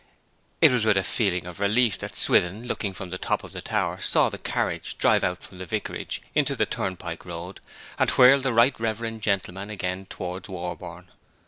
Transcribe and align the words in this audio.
It 0.61 0.71
was 0.71 0.83
with 0.83 0.97
a 0.97 1.03
feeling 1.03 1.45
of 1.45 1.59
relief 1.59 1.99
that 1.99 2.15
Swithin, 2.15 2.65
looking 2.65 2.91
from 2.91 3.11
the 3.11 3.19
top 3.19 3.43
of 3.43 3.51
the 3.51 3.61
tower, 3.61 3.99
saw 4.01 4.29
the 4.29 4.39
carriage 4.39 4.97
drive 4.97 5.23
out 5.23 5.43
from 5.43 5.59
the 5.59 5.65
vicarage 5.67 6.23
into 6.33 6.55
the 6.55 6.65
turnpike 6.65 7.23
road, 7.23 7.59
and 7.99 8.09
whirl 8.09 8.39
the 8.39 8.51
right 8.51 8.73
reverend 8.79 9.21
gentleman 9.21 9.69
again 9.69 10.07
towards 10.07 10.49
Warborne. 10.49 11.09